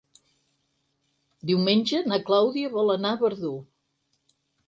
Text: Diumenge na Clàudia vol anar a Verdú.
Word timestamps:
Diumenge 1.49 2.01
na 2.13 2.19
Clàudia 2.29 2.73
vol 2.79 2.91
anar 2.97 3.13
a 3.17 3.21
Verdú. 3.27 3.55